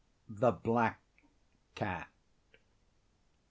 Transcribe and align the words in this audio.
THE 0.27 0.51
BLACK 0.51 0.99
CAT. 1.75 2.07